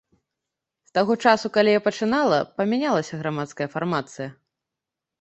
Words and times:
З 0.89 0.95
таго 0.99 1.17
часу, 1.25 1.51
калі 1.59 1.75
я 1.77 1.85
пачынала, 1.89 2.39
памянялася 2.57 3.23
грамадская 3.23 3.67
фармацыя. 3.79 4.29